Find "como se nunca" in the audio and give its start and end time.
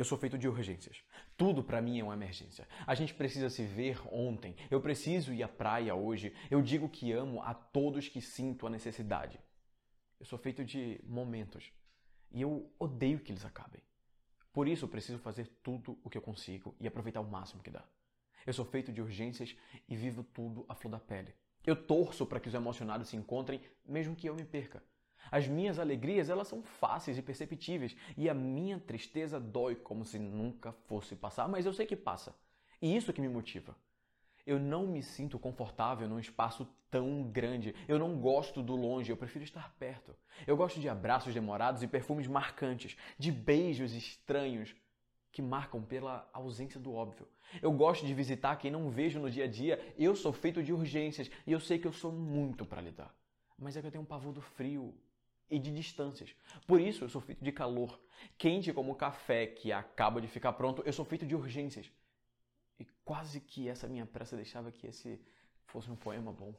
29.74-30.72